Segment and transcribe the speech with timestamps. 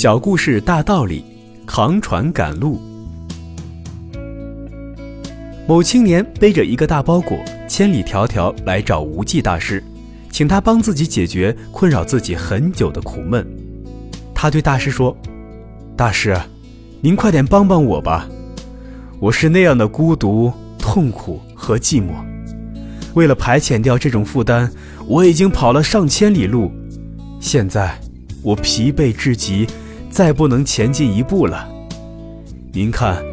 [0.00, 1.22] 小故事大道理，
[1.66, 2.80] 扛船赶路。
[5.68, 7.38] 某青年背着一个大包裹，
[7.68, 9.84] 千里迢迢来找无忌大师，
[10.30, 13.46] 请他帮自己解决困扰自己很久的苦闷。
[14.34, 15.14] 他对大师说
[15.94, 16.34] ：“大师，
[17.02, 18.26] 您快点帮帮我吧，
[19.18, 22.14] 我是那样的孤独、痛苦和寂寞。
[23.12, 24.72] 为了排遣掉这种负担，
[25.06, 26.72] 我已经跑了上千里路，
[27.38, 28.00] 现在……”
[28.42, 29.66] 我疲惫至极，
[30.10, 31.68] 再不能前进一步了。
[32.72, 33.24] 您看，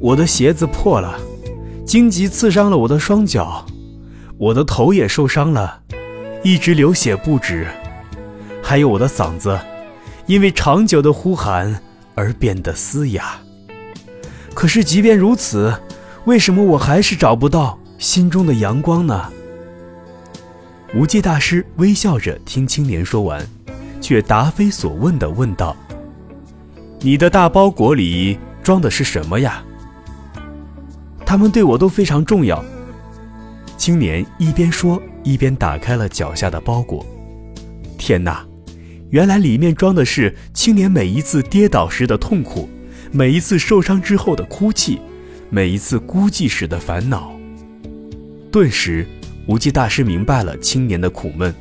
[0.00, 1.20] 我的鞋子破了，
[1.86, 3.64] 荆棘刺伤了我的双脚，
[4.38, 5.80] 我的头也受伤了，
[6.42, 7.66] 一直流血不止。
[8.62, 9.58] 还有我的嗓子，
[10.26, 11.80] 因为长久的呼喊
[12.14, 13.38] 而变得嘶哑。
[14.54, 15.72] 可是，即便如此，
[16.24, 19.30] 为什么我还是找不到心中的阳光呢？
[20.94, 23.46] 无忌大师微笑着听青年说完。
[24.02, 25.76] 却答非所问地问道
[27.02, 29.62] ：“你的大包裹里装的是什么呀？”
[31.26, 32.64] 他们对我都非常重要。
[33.76, 37.04] 青年一边说，一边打开了脚下的包裹。
[37.98, 38.46] 天哪，
[39.10, 42.68] 原来里面装的是青年每一次跌倒时的痛苦，
[43.10, 45.00] 每一次受伤之后的哭泣，
[45.50, 47.32] 每一次孤寂时的烦恼。
[48.52, 49.06] 顿时，
[49.46, 51.52] 无忌大师明白了青年的苦闷。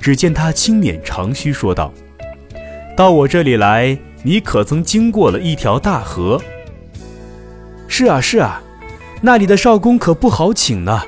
[0.00, 1.92] 只见他轻捻长须，说道
[2.96, 6.40] ：“到我这里来，你可曾经过了一条大河
[7.86, 8.62] ？”“是啊，是啊，
[9.20, 11.02] 那里的少公可不好请呢。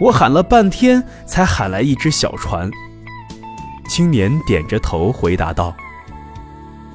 [0.00, 2.70] 我喊了半天，才喊来一只小船。”
[3.90, 5.74] 青年点着头回答道：“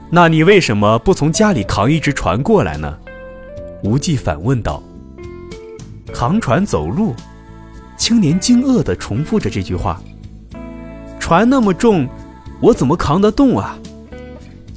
[0.09, 2.97] 那你为什么不从家里扛一只船过来呢？”
[3.83, 4.81] 无忌反问道。
[6.13, 7.13] “扛船走路？”
[7.95, 10.02] 青年惊愕地重复着这句话。
[11.19, 12.07] 船那么重，
[12.61, 13.77] 我怎么扛得动啊？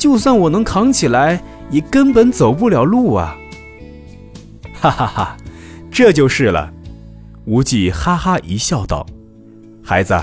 [0.03, 3.39] 就算我能扛起来，也根本走不了路啊！
[4.75, 5.37] 哈哈哈，
[5.93, 6.72] 这就是了。
[7.44, 9.06] 无忌哈哈一笑，道
[9.81, 10.21] ：“孩子，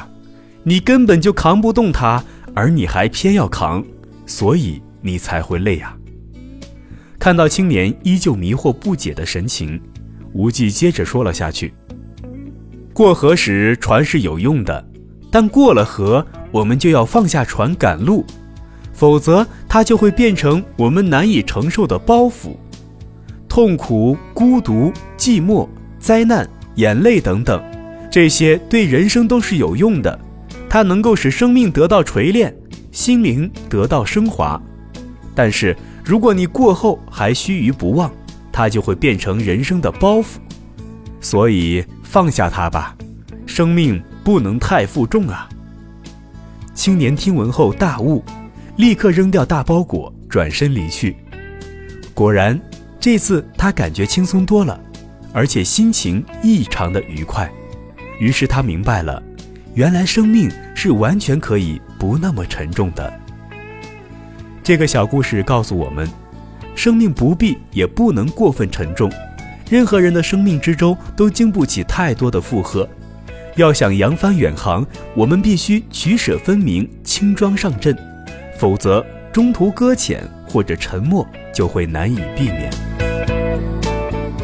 [0.63, 2.21] 你根本就扛不动它，
[2.53, 3.81] 而你还偏要扛，
[4.25, 5.95] 所以你才会累啊。”
[7.17, 9.81] 看到青年依旧迷惑不解的神情，
[10.33, 11.73] 无忌接着说了下去
[12.91, 14.85] ：“过河时，船是有用的。”
[15.31, 18.25] 但过了河，我们就要放下船赶路，
[18.99, 22.57] 否则它就会变成我们难以承受的包袱。
[23.47, 25.65] 痛苦、孤独、寂寞、
[25.97, 26.45] 灾难、
[26.75, 27.63] 眼泪等等，
[28.11, 30.19] 这些对人生都是有用的，
[30.67, 32.53] 它能够使生命得到锤炼，
[32.91, 34.61] 心灵得到升华。
[35.33, 35.73] 但是
[36.03, 38.11] 如果你过后还须臾不忘，
[38.51, 40.39] 它就会变成人生的包袱。
[41.21, 42.93] 所以放下它吧，
[43.45, 44.03] 生命。
[44.21, 45.49] 不能太负重啊！
[46.75, 48.23] 青年听闻后大悟，
[48.79, 51.13] 立刻扔掉大包裹，转身离去。
[52.13, 52.57] 果然，
[52.97, 54.79] 这次他感觉轻松多了，
[55.33, 57.51] 而且心情异常的愉快。
[58.21, 59.21] 于是他明白了，
[59.73, 63.11] 原来生命是完全可以不那么沉重的。
[64.63, 66.09] 这个小故事告诉我们，
[66.73, 69.11] 生命不必也不能过分沉重，
[69.69, 72.87] 任何人的生命之中都经不起太多的负荷。
[73.57, 77.93] 要想扬帆远航，我们必须取舍分明，轻装上阵，
[78.59, 82.69] 否则中途搁浅或者沉没就会难以避免。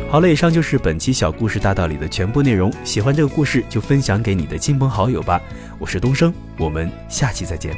[0.10, 2.72] 好了，以上就是本期小故事大道理的全部内容。
[2.86, 5.42] 喜欢这个故事就分享给你的亲朋好友吧。
[5.78, 7.76] 我是东升，我们下期再见。